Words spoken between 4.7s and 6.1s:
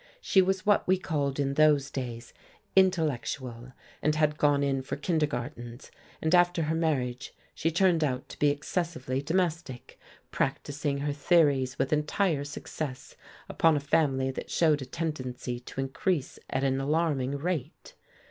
for kindergartens,